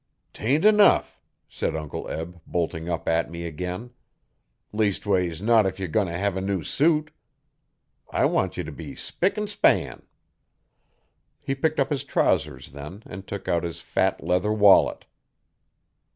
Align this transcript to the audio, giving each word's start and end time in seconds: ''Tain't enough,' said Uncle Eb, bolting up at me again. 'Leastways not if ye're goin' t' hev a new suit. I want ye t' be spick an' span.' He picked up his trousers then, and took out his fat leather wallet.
''Tain't 0.33 0.65
enough,' 0.65 1.21
said 1.47 1.75
Uncle 1.75 2.09
Eb, 2.09 2.41
bolting 2.47 2.89
up 2.89 3.07
at 3.07 3.29
me 3.29 3.43
again. 3.45 3.91
'Leastways 4.73 5.43
not 5.43 5.67
if 5.67 5.77
ye're 5.77 5.87
goin' 5.87 6.07
t' 6.07 6.13
hev 6.13 6.35
a 6.35 6.41
new 6.41 6.63
suit. 6.63 7.11
I 8.09 8.25
want 8.25 8.57
ye 8.57 8.63
t' 8.63 8.71
be 8.71 8.95
spick 8.95 9.37
an' 9.37 9.45
span.' 9.45 10.01
He 11.43 11.53
picked 11.53 11.79
up 11.79 11.91
his 11.91 12.03
trousers 12.03 12.71
then, 12.71 13.03
and 13.05 13.27
took 13.27 13.47
out 13.47 13.61
his 13.63 13.79
fat 13.79 14.23
leather 14.23 14.51
wallet. 14.51 15.05